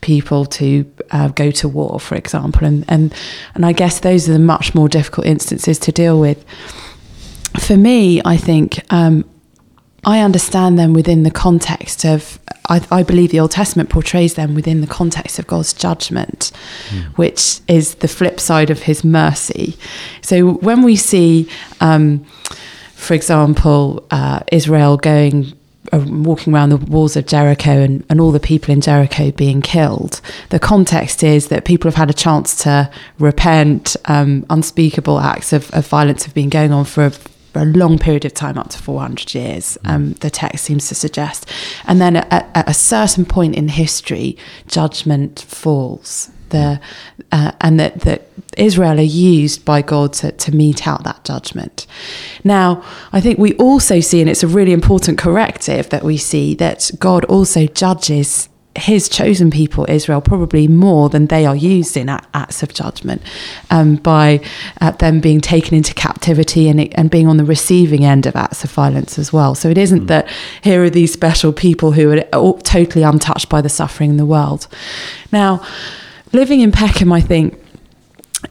[0.00, 3.14] people to uh, go to war, for example, and and
[3.54, 6.44] and I guess those are the much more difficult instances to deal with.
[7.58, 9.28] For me, I think um,
[10.04, 12.38] I understand them within the context of.
[12.68, 16.52] I, I believe the Old Testament portrays them within the context of God's judgment,
[17.16, 19.76] which is the flip side of His mercy.
[20.22, 21.48] So when we see,
[21.80, 22.24] um,
[22.94, 25.52] for example, uh, Israel going
[25.92, 29.62] uh, walking around the walls of Jericho and, and all the people in Jericho being
[29.62, 30.20] killed.
[30.50, 33.96] The context is that people have had a chance to repent.
[34.04, 37.12] Um, unspeakable acts of, of violence have been going on for a,
[37.52, 40.94] for a long period of time, up to 400 years, um, the text seems to
[40.94, 41.50] suggest.
[41.86, 44.36] And then at, at a certain point in history,
[44.66, 46.30] judgment falls.
[46.50, 46.80] The,
[47.30, 51.86] uh, and that, that Israel are used by God to, to mete out that judgment.
[52.42, 56.54] Now, I think we also see, and it's a really important corrective that we see,
[56.56, 62.08] that God also judges his chosen people, Israel, probably more than they are used in
[62.08, 63.20] acts of judgment
[63.70, 64.40] um, by
[64.80, 68.36] uh, them being taken into captivity and, it, and being on the receiving end of
[68.36, 69.54] acts of violence as well.
[69.56, 70.28] So it isn't that
[70.62, 74.26] here are these special people who are all totally untouched by the suffering in the
[74.26, 74.68] world.
[75.32, 75.64] Now,
[76.32, 77.60] living in Peckham, I think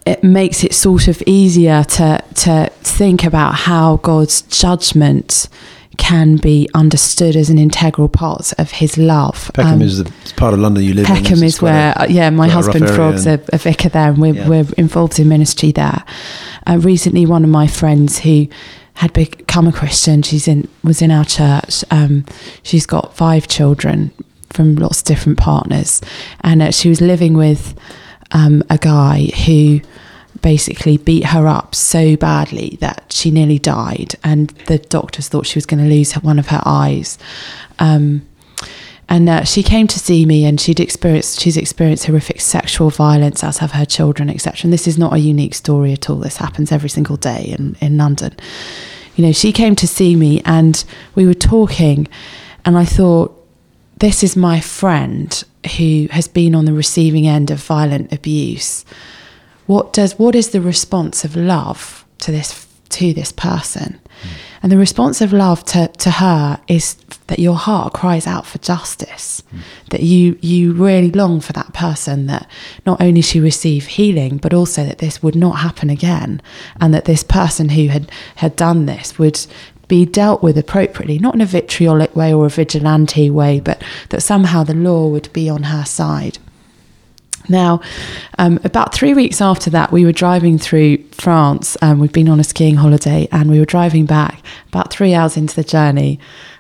[0.05, 5.47] it makes it sort of easier to to think about how God's judgment
[5.97, 9.51] can be understood as an integral part of His love.
[9.53, 11.15] Peckham Um, is the part of London you live in.
[11.15, 14.33] Peckham is where, a- uh, yeah, my husband Frog's a, a vicar there, and we're,
[14.35, 14.47] Yeah.
[14.47, 16.03] we're involved in ministry there.
[16.67, 18.47] Uh, recently, one of my friends who
[18.95, 21.83] had become a Christian, she's in was in our church.
[21.91, 22.25] Um,
[22.63, 24.11] she's got five children
[24.49, 26.01] from lots of different partners,
[26.41, 27.73] and uh, she was living with
[28.31, 29.79] um, a guy who
[30.41, 35.57] basically beat her up so badly that she nearly died, and the doctors thought she
[35.57, 37.17] was going to lose her, one of her eyes.
[37.79, 38.27] Um,
[39.07, 43.43] and uh, she came to see me, and she'd experienced she's experienced horrific sexual violence,
[43.43, 44.65] as have her children, etc.
[44.65, 46.17] And this is not a unique story at all.
[46.17, 48.35] This happens every single day in in London.
[49.15, 50.83] You know, she came to see me, and
[51.15, 52.07] we were talking,
[52.63, 53.35] and I thought,
[53.97, 55.43] this is my friend
[55.77, 58.85] who has been on the receiving end of violent abuse
[59.69, 63.99] what does what is the response of love to this to this person?
[64.23, 64.27] Hmm.
[64.63, 66.95] And the response of love to, to her is
[67.27, 69.59] that your heart cries out for justice hmm.
[69.91, 72.49] that you you really long for that person that
[72.87, 76.41] not only she receive healing but also that this would not happen again
[76.81, 79.45] and that this person who had had done this would
[79.87, 84.21] be dealt with appropriately not in a vitriolic way or a vigilante way but that
[84.21, 86.39] somehow the law would be on her side
[87.49, 87.81] now,
[88.37, 91.77] um, about three weeks after that, we were driving through France.
[91.81, 94.43] Um, we'd been on a skiing holiday and we were driving back.
[94.67, 96.19] About three hours into the journey,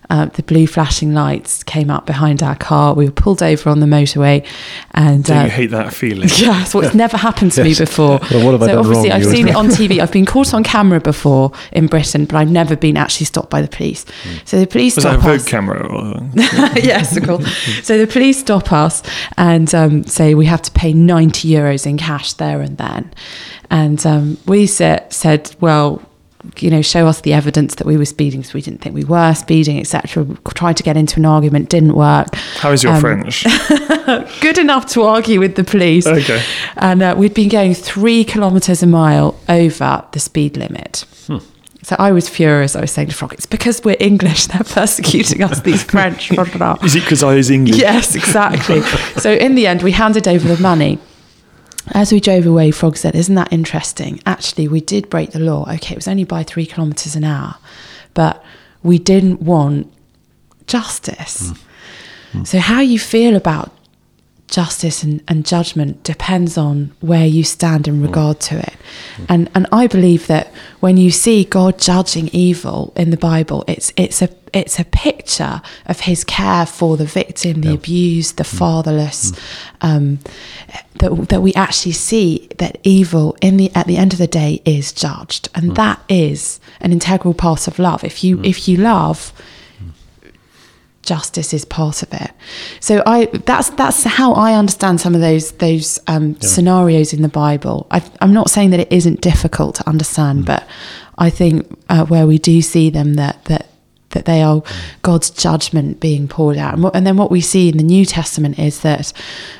[0.09, 2.93] uh, the blue flashing lights came up behind our car.
[2.95, 4.45] We were pulled over on the motorway,
[4.91, 6.29] and Do uh, you hate that feeling?
[6.39, 8.19] Yes, well, it's never happened to me before.
[8.31, 9.99] Well, what have I so obviously, I've seen it on TV.
[9.99, 13.61] I've been caught on camera before in Britain, but I've never been actually stopped by
[13.61, 14.05] the police.
[14.45, 15.47] So the police Was that a stop Vogue us.
[15.47, 15.87] camera?
[15.87, 16.29] Or,
[16.79, 17.85] yes, of course.
[17.85, 19.03] So the police stop us
[19.37, 23.11] and um, say we have to pay 90 euros in cash there and then.
[23.69, 26.01] And um, we said, said, well,
[26.61, 29.03] you know, show us the evidence that we were speeding, so we didn't think we
[29.03, 30.25] were speeding, etc.
[30.53, 32.33] Tried to get into an argument, didn't work.
[32.35, 33.43] how is your Um, French?
[34.41, 36.05] Good enough to argue with the police.
[36.07, 36.41] Okay.
[36.77, 41.05] And uh, we'd been going three kilometres a mile over the speed limit.
[41.81, 42.75] So I was furious.
[42.75, 44.47] I was saying to Frog, it's because we're English.
[44.51, 46.29] They're persecuting us, these French.
[46.29, 46.85] blah, blah, blah.
[46.85, 47.77] Is it because I was English?
[47.77, 48.81] Yes, exactly.
[49.17, 50.99] so in the end, we handed over the money.
[51.91, 54.19] As we drove away, Frog said, Isn't that interesting?
[54.25, 55.63] Actually, we did break the law.
[55.73, 57.55] Okay, it was only by three kilometres an hour,
[58.13, 58.43] but
[58.83, 59.91] we didn't want
[60.67, 61.51] justice.
[61.51, 61.59] Mm.
[62.33, 62.47] Mm.
[62.47, 63.71] So, how you feel about
[64.49, 68.05] justice and, and judgment depends on where you stand in mm.
[68.05, 68.73] regard to it.
[69.17, 69.25] Mm.
[69.29, 73.93] And and I believe that when you see God judging evil in the Bible, it's
[73.95, 78.57] it's a it's a picture of his care for the victim, the abused, the mm.
[78.57, 79.31] fatherless.
[79.81, 80.19] Um,
[80.99, 84.61] that that we actually see that evil in the at the end of the day
[84.65, 88.03] is judged, and that is an integral part of love.
[88.03, 89.31] If you if you love,
[91.03, 92.31] justice is part of it.
[92.79, 97.29] So I that's that's how I understand some of those those um, scenarios in the
[97.29, 97.87] Bible.
[97.91, 100.67] I, I'm not saying that it isn't difficult to understand, but
[101.17, 103.65] I think uh, where we do see them that that
[104.09, 104.63] that they are
[105.03, 108.05] God's judgment being poured out, and, what, and then what we see in the New
[108.05, 109.13] Testament is that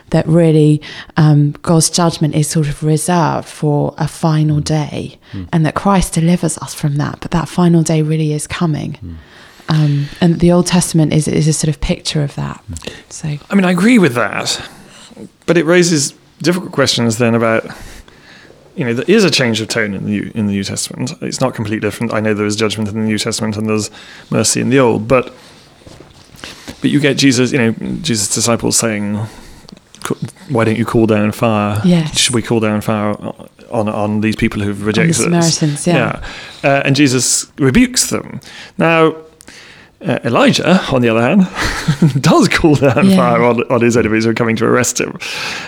[0.10, 0.82] that really
[1.18, 5.20] um, God's judgment is sort of reserved for a final day,
[5.54, 7.20] and that Christ delivers us from that.
[7.22, 8.98] But that final day really is coming.
[9.70, 12.64] Um, and the Old Testament is is a sort of picture of that.
[13.10, 14.68] So I mean, I agree with that,
[15.46, 17.66] but it raises difficult questions then about.
[18.76, 21.12] You know, there is a change of tone in the New, in the New Testament.
[21.22, 22.14] It's not completely different.
[22.14, 23.92] I know there is judgment in the New Testament and there's
[24.30, 25.34] mercy in the Old, but
[26.82, 27.52] but you get Jesus.
[27.52, 29.16] You know, Jesus' disciples saying,
[30.50, 31.82] "Why don't you call down fire?
[31.84, 32.18] Yes.
[32.18, 33.16] Should we call down fire
[33.70, 36.24] on on these people who've rejected us?" Samaritans, yeah.
[36.64, 38.40] Uh, and Jesus rebukes them.
[38.78, 39.14] Now,
[40.02, 43.16] uh, Elijah, on the other hand, does call down Yeah.
[43.18, 45.18] fire on, on his enemies who are coming to arrest him,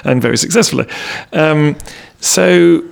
[0.04, 0.86] and very successfully.
[1.34, 1.76] Um,
[2.20, 2.84] so,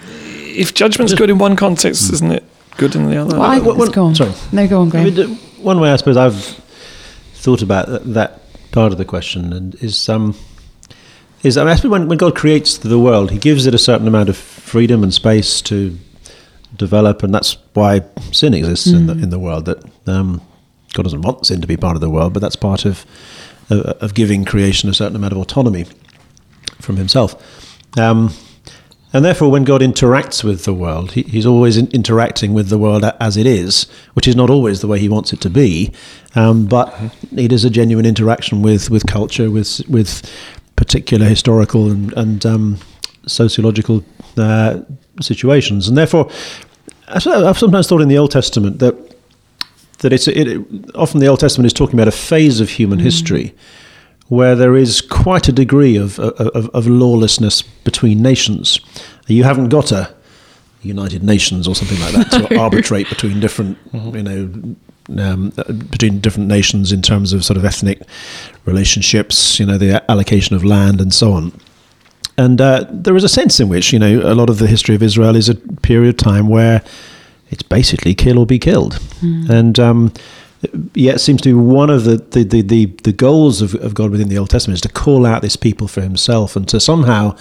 [0.00, 2.44] if judgment's good in one context, isn't it
[2.76, 3.38] good in the other?
[3.38, 4.14] well, I, Well, well, go on.
[4.14, 4.32] sorry.
[4.52, 5.14] No, go on, I Graham.
[5.14, 6.44] mean, one way I suppose I've
[7.34, 8.40] thought about that, that
[8.72, 10.34] part of the question and is um,
[11.42, 13.78] is I, mean, I suppose when, when God creates the world, He gives it a
[13.78, 15.96] certain amount of freedom and space to
[16.76, 19.64] develop, and that's why sin exists in the in the world.
[19.66, 20.42] That um,
[20.96, 23.04] God doesn't want sin to be part of the world, but that's part of
[23.68, 25.86] of, giving creation a certain amount of autonomy
[26.80, 27.34] from Himself.
[27.98, 28.32] Um,
[29.12, 32.78] and therefore, when God interacts with the world, he, He's always in, interacting with the
[32.78, 35.92] world as it is, which is not always the way He wants it to be.
[36.34, 36.94] Um, but
[37.36, 40.22] it is a genuine interaction with, with culture, with with
[40.76, 42.78] particular historical and, and um,
[43.26, 44.04] sociological
[44.36, 44.80] uh,
[45.20, 45.88] situations.
[45.88, 46.30] And therefore,
[47.08, 48.94] I've sometimes thought in the Old Testament that
[49.98, 53.54] that it's it, often the Old Testament is talking about a phase of human history
[54.28, 58.80] where there is quite a degree of, of, of lawlessness between nations.
[59.28, 60.12] You haven't got a
[60.82, 64.76] United Nations or something like that to arbitrate between different, you know,
[65.18, 68.00] um, uh, between different nations in terms of sort of ethnic
[68.64, 71.52] relationships, you know, the allocation of land and so on.
[72.38, 74.94] And uh, there is a sense in which, you know, a lot of the history
[74.94, 76.82] of Israel is a period of time where
[77.50, 79.00] it's basically kill or be killed.
[79.50, 80.12] And um,
[80.94, 83.94] yet it seems to be one of the, the, the, the, the goals of, of
[83.94, 86.80] God within the Old Testament is to call out this people for himself and to
[86.80, 87.36] somehow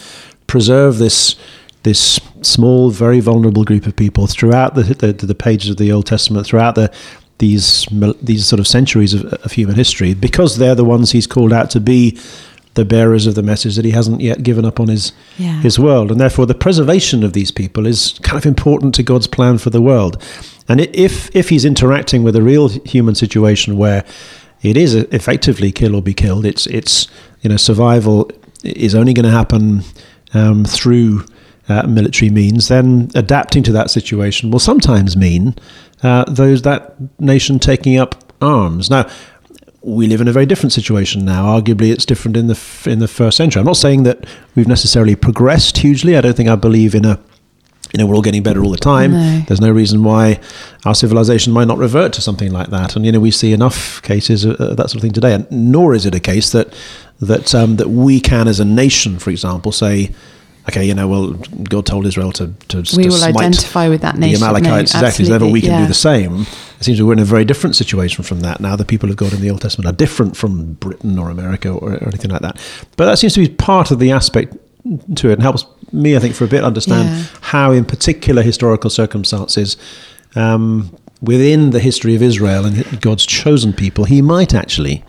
[0.47, 1.35] preserve this
[1.83, 6.07] this small, very vulnerable group of people throughout the, the, the pages of the Old
[6.07, 6.91] Testament, throughout the
[7.37, 7.85] these
[8.21, 11.69] these sort of centuries of, of human history, because they're the ones he's called out
[11.69, 12.17] to be
[12.75, 15.61] the bearers of the message that he hasn't yet given up on his Yeah.
[15.61, 19.27] his world, and therefore the preservation of these people is kind of important to God's
[19.27, 20.17] plan for the world.
[20.67, 24.03] And if if he's interacting with a real human situation where
[24.61, 27.07] it is effectively kill or be killed, it's it's
[27.41, 28.29] you know survival
[28.63, 29.83] is only going to happen
[30.33, 31.23] um, through
[31.69, 35.55] uh, military means, then adapting to that situation will sometimes mean
[36.03, 38.89] uh, those that nation taking up arms.
[38.89, 39.07] Now,
[39.85, 41.45] we live in a very different situation now.
[41.45, 43.59] Arguably, it's different in the f- in the first century.
[43.59, 46.17] I'm not saying that we've necessarily progressed hugely.
[46.17, 47.19] I don't think I believe in a
[47.93, 49.11] you know, we're all getting better all the time.
[49.11, 49.39] No.
[49.47, 50.41] There's no reason why
[50.85, 52.95] our civilization might not revert to something like that.
[52.95, 55.33] And you know, we see enough cases of that sort of thing today.
[55.33, 56.73] And nor is it a case that
[57.21, 60.11] that um, that we can, as a nation, for example, say,
[60.69, 61.31] okay, you know, well,
[61.63, 64.39] God told Israel to to, We to will smite identify with that nation.
[64.39, 64.93] the Amalekites.
[64.93, 65.25] No, exactly.
[65.25, 66.41] So therefore, we can absolutely, do the same.
[66.79, 68.75] It seems we're in a very different situation from that now.
[68.75, 71.93] The people of God in the Old Testament are different from Britain or America or,
[71.93, 72.59] or anything like that.
[72.97, 74.55] But that seems to be part of the aspect
[75.15, 77.23] to it and helps me, I think, for a bit understand Yeah.
[77.41, 79.77] how, in particular historical circumstances,
[80.35, 85.03] um, within the history of Israel and God's chosen people, He might actually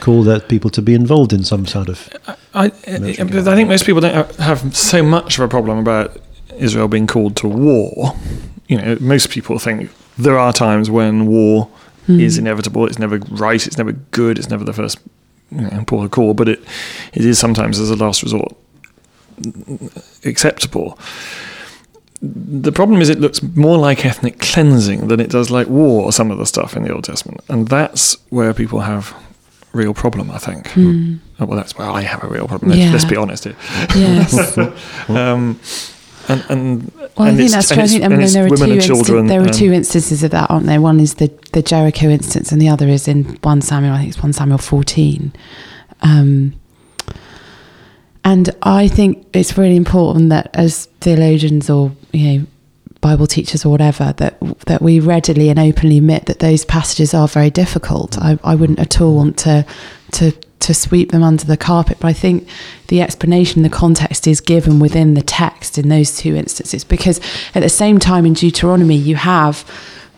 [0.00, 2.08] call that people to be involved in some sort of.
[2.26, 6.16] I, I, I think most people don't have- have so much of a problem about
[6.58, 8.14] Israel being called to war.
[8.68, 11.68] You know, most people think there are times when war
[12.06, 12.20] hmm.
[12.20, 12.86] is inevitable.
[12.86, 13.64] It's never right.
[13.66, 14.38] It's never good.
[14.38, 14.98] It's never the first
[15.50, 16.34] you know, port of call.
[16.34, 16.64] But it
[17.12, 18.56] it is sometimes as a last resort
[20.24, 20.98] acceptable.
[22.22, 26.12] The problem is it looks more like ethnic cleansing than it does like war or
[26.12, 29.14] some of the stuff in the Old Testament, and that's where people have
[29.76, 30.30] real problem.
[30.30, 30.72] I think.
[30.76, 32.70] Oh, well, that's where I have a real problem.
[32.70, 32.92] Let's, Yeah.
[32.92, 33.56] let's be honest here.
[33.94, 34.56] Yes.
[35.08, 35.60] Um,
[36.28, 37.82] and and Well, I and think that's true.
[37.82, 40.66] I think I mean, there are two there are um, two instances of that, aren't
[40.66, 40.80] there?
[40.80, 43.94] One is the the Jericho instance, and the other is in one Samuel.
[43.94, 45.32] I think it's one Samuel fourteen.
[46.02, 46.54] Um,
[48.24, 52.46] and I think it's really important that as theologians or you know
[53.00, 57.28] Bible teachers or whatever that that we readily and openly admit that those passages are
[57.28, 58.18] very difficult.
[58.18, 59.66] I, I wouldn't at all want to
[60.12, 62.48] to to sweep them under the carpet, but I think
[62.88, 67.20] the explanation, the context is given within the text in those two instances because
[67.54, 69.70] at the same time in Deuteronomy you have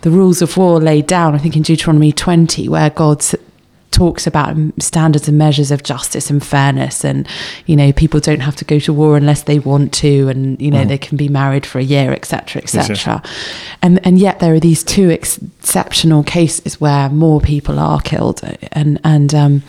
[0.02, 1.34] the rules of war laid down.
[1.34, 3.22] I think in Deuteronomy 20 where God
[3.90, 7.26] talks about standards and measures of justice and fairness and
[7.66, 10.70] you know people don't have to go to war unless they want to and you
[10.70, 13.22] know they can be married for a year etc etc
[13.82, 18.40] and and yet there are these two ex- exceptional cases where more people are killed.
[18.72, 19.62] And and um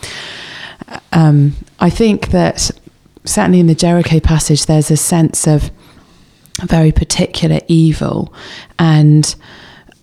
[1.12, 2.70] um I think that
[3.26, 5.70] certainly in the Jericho passage there's a sense of
[6.62, 8.32] very particular evil
[8.78, 9.34] and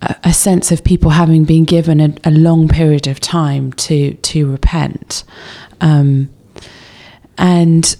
[0.02, 4.50] a, sense of people having been given a, a long period of time to to
[4.50, 5.24] repent.
[5.80, 6.30] Um,
[7.36, 7.96] and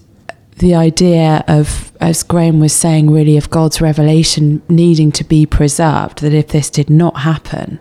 [0.59, 6.21] the idea of as Graham was saying really of God's revelation needing to be preserved
[6.21, 7.79] that if this did not happen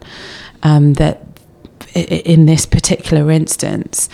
[0.64, 1.24] um, that
[1.96, 4.10] in this particular instance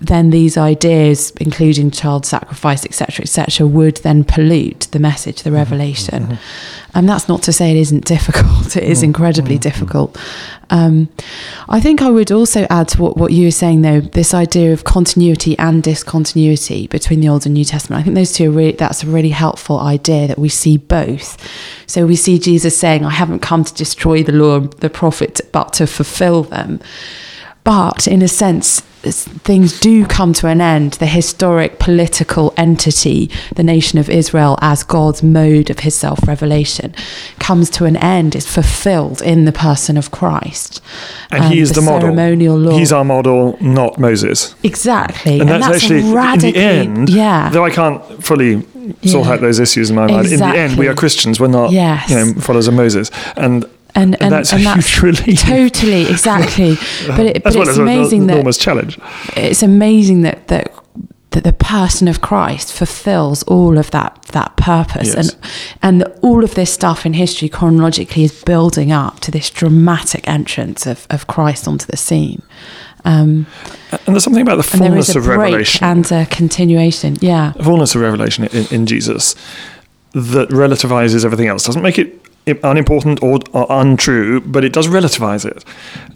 [0.00, 5.56] then these ideas, including child sacrifice, etc., etc., would then pollute the message, the mm-hmm.
[5.56, 6.24] revelation.
[6.24, 6.88] Mm-hmm.
[6.94, 8.48] And that's not to say it isn't difficult.
[8.78, 9.06] It is mm-hmm.
[9.06, 10.16] incredibly difficult.
[10.70, 11.08] Um,
[11.68, 14.72] I think I would also add to what, what you were saying, though, this idea
[14.72, 18.00] of continuity and discontinuity between the Old and New Testament.
[18.00, 21.38] I think those two are really, that's a really helpful idea that we see both.
[21.86, 25.40] So we see Jesus saying, I haven't come to destroy the law and the prophet,
[25.50, 26.80] but to fulfill them.
[27.64, 30.94] But in a sense, things do come to an end.
[30.94, 36.94] The historic political entity, the nation of Israel, as God's mode of his self revelation,
[37.38, 40.80] comes to an end, is fulfilled in the person of Christ.
[41.30, 42.00] and Um, he is the, model.
[42.08, 42.76] ceremonial law.
[42.78, 44.54] He's our model, not Moses.
[44.62, 45.40] exactly.
[45.40, 46.54] And, that's, actually radically, in
[46.94, 47.08] the end.
[47.10, 47.48] yeah.
[47.50, 48.62] Though I can't fully
[49.04, 49.32] sort Yeah.
[49.34, 50.28] out those issues in my mind.
[50.28, 51.38] In the end, we are Christians.
[51.38, 52.08] We're not, Yes.
[52.10, 53.10] you know, followers of Moses.
[53.36, 53.64] And
[54.02, 55.40] and, and, that's and a that's huge relief.
[55.40, 56.76] totally exactly.
[57.06, 58.98] But, it, but well it's an amazing that enormous challenge.
[59.36, 60.72] it's amazing that that
[61.32, 65.34] that the person of Christ fulfills all of that that purpose Yes.
[65.34, 65.36] and
[65.82, 70.86] and all of this stuff in history chronologically is building up to this dramatic entrance
[70.86, 72.40] of, of Christ onto the scene.
[73.04, 73.46] Um,
[73.92, 75.84] And there's something about the and fullness of revelation.
[75.86, 77.16] and a continuation.
[77.20, 77.52] Yeah.
[77.56, 79.34] the fullness of revelation in, in Jesus
[80.12, 81.64] that relativizes everything else.
[81.64, 82.17] Doesn't make it
[82.62, 85.64] unimportant or, or untrue, but it does relativize it.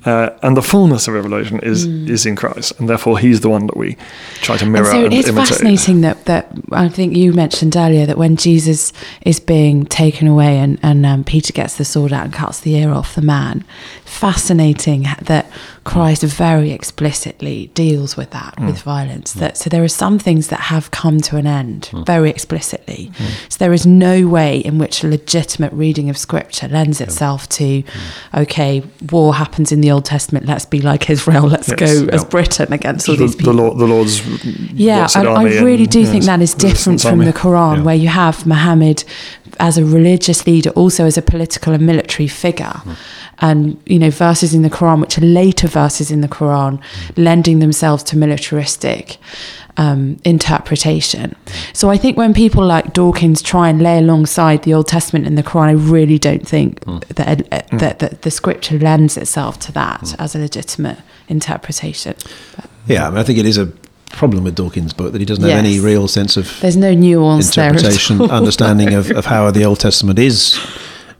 [0.04, 3.66] Uh, and the fullness of revelation is is in Christ, and therefore He's the one
[3.66, 3.96] that we
[4.42, 5.04] try to mirror Mm.
[5.04, 5.48] and and, so it's imitate.
[5.48, 8.92] fascinating that, that I think you mentioned earlier that when Jesus
[9.22, 12.74] is being taken away and, and um, Peter gets the sword out and cuts the
[12.74, 13.64] ear off the man,
[14.12, 15.50] fascinating that
[15.84, 18.66] Christ very explicitly deals with that, hmm.
[18.66, 19.32] with violence.
[19.32, 19.40] Hmm.
[19.40, 22.04] That So there are some things that have come to an end hmm.
[22.04, 23.10] very explicitly.
[23.48, 27.82] So there is no way in which a legitimate reading of scripture lends itself to,
[28.34, 31.78] okay, war happens in the Old Testament, let's be like Israel, let's Yes.
[31.80, 33.54] go as Britain against all the, these the, people.
[33.54, 34.20] Lord, the Lord's
[34.72, 37.82] Yeah, I, I really and, do yes, think that is different from the Quran, Yeah.
[37.82, 39.04] where you have Muhammad
[39.60, 42.64] as a religious leader, also as a political and military figure.
[42.66, 42.92] Hmm.
[43.38, 47.22] And, you know, verses in the Quran, which are later verses in the Quran, hmm.
[47.22, 49.18] lending themselves to militaristic
[49.76, 51.30] um, interpretation.
[51.30, 51.52] Hmm.
[51.72, 55.36] So I think when people like Dawkins try and lay alongside the Old Testament and
[55.36, 59.72] the Quran, I really don't think that, uh, that, that the scripture lends itself to
[59.72, 60.98] that as a legitimate
[61.28, 62.14] interpretation.
[62.56, 63.72] But Yeah, I, mean, I think it is a
[64.12, 67.48] problem with Dawkins' book that he doesn't have any real sense of there's no nuance
[67.48, 68.30] interpretation, all.
[68.40, 70.58] understanding of, of how the Old Testament is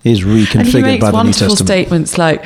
[0.04, 1.58] is reconfigured by the New wonderful Testament.
[1.58, 2.44] statements like,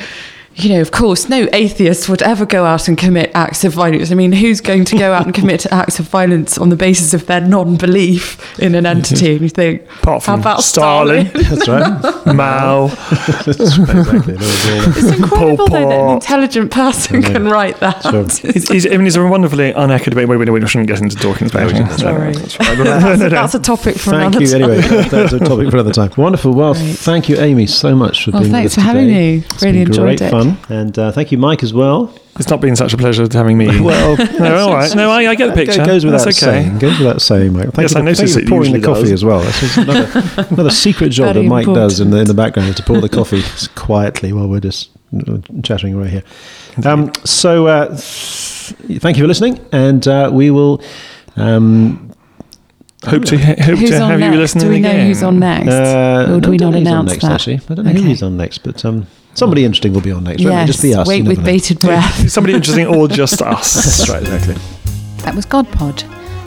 [0.59, 4.11] you know, of course, no atheist would ever go out and commit acts of violence.
[4.11, 7.13] I mean, who's going to go out and commit acts of violence on the basis
[7.13, 9.27] of their non-belief in an entity?
[9.27, 9.31] Mhm.
[9.33, 11.43] And you think, Apart how from about Stalin, Stalin?
[11.49, 12.25] That's right.
[12.35, 12.85] Mao.
[12.85, 14.21] exactly.
[14.21, 14.93] There was all that.
[14.97, 17.31] It's incredible though that an intelligent person Yeah.
[17.31, 18.01] can write that.
[18.03, 18.23] Sure.
[18.53, 20.27] He's, he's, I mean, he's a wonderfully unacademic.
[20.27, 21.51] Wait, wait, wait, we shouldn't get into Dawkins.
[21.51, 21.71] Sorry.
[21.73, 22.35] that's right.
[22.77, 24.51] that's, a, that's a topic for Thank another you.
[24.51, 24.61] time.
[24.71, 26.11] Anyway, that- that's a topic for another time.
[26.17, 26.53] Wonderful.
[26.53, 26.95] Well, Great.
[26.97, 29.43] thank you, Amy, so much for Well, being thanks with us for having me.
[29.61, 30.31] Really enjoyed it.
[30.31, 32.13] fun, and uh, thank you, Mike, as well.
[32.39, 33.79] It's not been such a pleasure having me.
[33.81, 34.95] Well, no, all right.
[34.95, 35.85] No, I, I get the That picture.
[35.85, 36.63] goes without That's okay.
[36.63, 36.79] saying.
[36.79, 37.63] Goes without saying, Mike.
[37.71, 39.11] Thank Yes, you I noticed thank you it pouring the coffee does.
[39.11, 39.39] as well.
[39.41, 42.69] This is another, another secret job that Very Mike does in the, in the background
[42.69, 43.41] is to pour the coffee
[43.75, 44.91] quietly while we're just
[45.63, 46.23] chatting away here.
[46.85, 50.81] Um, so, uh, th- thank you for listening, and uh, we will.
[51.35, 52.03] Um,
[53.05, 54.33] Hope to hope Who's to have next?
[54.33, 54.71] you listening again.
[54.71, 55.07] Do we know again.
[55.07, 55.69] who's on next?
[55.69, 57.31] uh, or do I we don't not know who's on announce next, that?
[57.31, 58.11] Actually, I don't know who Okay.
[58.11, 59.07] is on next, but um,
[59.37, 60.43] somebody interesting will be on next.
[60.43, 60.57] Won't it?
[60.57, 61.07] Yes, Just be us.
[61.07, 61.43] wait with know.
[61.45, 62.29] bated breath.
[62.37, 63.73] Somebody interesting or just us?
[63.75, 64.55] That's right, exactly.
[65.23, 66.03] That was GodPod,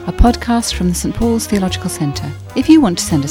[0.08, 2.30] a podcast from the St Paul's Theological Centre.
[2.56, 3.30] If you want to send us